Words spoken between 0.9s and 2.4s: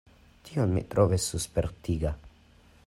trovis suspektiga.